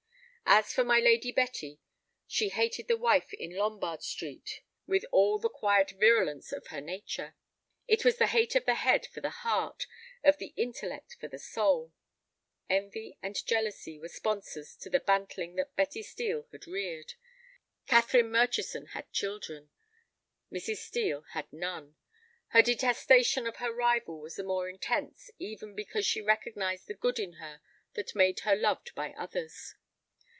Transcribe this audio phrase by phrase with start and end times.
[0.53, 1.79] As for my lady Betty,
[2.27, 7.37] she hated the wife in Lombard Street with all the quiet virulence of her nature.
[7.87, 9.87] It was the hate of the head for the heart,
[10.25, 11.93] of the intellect for the soul.
[12.69, 17.13] Envy and jealousy were sponsors to the bantling that Betty Steel had reared.
[17.87, 19.69] Catherine Murchison had children;
[20.51, 20.79] Mrs.
[20.79, 21.95] Steel had none.
[22.49, 27.19] Her detestation of her rival was the more intense even because she recognized the good
[27.19, 27.61] in her
[27.93, 29.75] that made her loved by others.